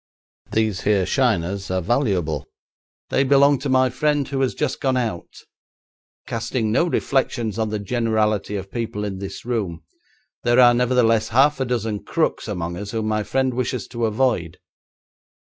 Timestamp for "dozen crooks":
11.65-12.47